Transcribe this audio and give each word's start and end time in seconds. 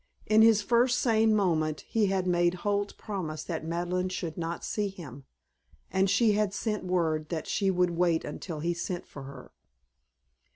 In 0.25 0.41
his 0.41 0.63
first 0.63 0.97
sane 0.97 1.35
moment 1.35 1.81
he 1.81 2.07
had 2.07 2.25
made 2.25 2.55
Holt 2.65 2.97
promise 2.97 3.43
that 3.43 3.67
Madeleine 3.67 4.09
should 4.09 4.35
not 4.35 4.63
see 4.65 4.87
him, 4.87 5.25
and 5.91 6.09
she 6.09 6.31
had 6.31 6.55
sent 6.55 6.83
word 6.83 7.29
that 7.29 7.45
she 7.45 7.69
would 7.69 7.91
wait 7.91 8.25
until 8.25 8.61
he 8.61 8.73
sent 8.73 9.05
for 9.05 9.21
her. 9.25 9.51